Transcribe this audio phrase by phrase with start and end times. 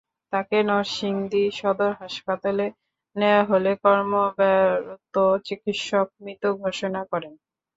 [0.33, 2.65] তাঁকে নরসিংদী সদর হাসপাতালে
[3.15, 5.15] নেওয়া হলে কর্তব্যরত
[5.47, 7.33] চিকিৎসক মৃত ঘোষণা করেন।